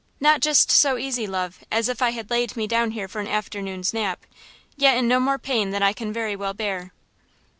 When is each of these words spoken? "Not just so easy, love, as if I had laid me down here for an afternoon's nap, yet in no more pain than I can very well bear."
"Not 0.19 0.41
just 0.41 0.71
so 0.71 0.97
easy, 0.97 1.27
love, 1.27 1.59
as 1.71 1.87
if 1.87 2.01
I 2.01 2.09
had 2.09 2.31
laid 2.31 2.57
me 2.57 2.65
down 2.65 2.89
here 2.89 3.07
for 3.07 3.21
an 3.21 3.27
afternoon's 3.27 3.93
nap, 3.93 4.25
yet 4.75 4.97
in 4.97 5.07
no 5.07 5.19
more 5.19 5.37
pain 5.37 5.69
than 5.69 5.83
I 5.83 5.93
can 5.93 6.11
very 6.11 6.35
well 6.35 6.55
bear." 6.55 6.91